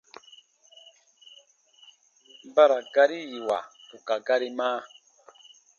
[2.53, 3.57] Ba ra gari yiiwa
[3.89, 4.69] bù ka gari ma.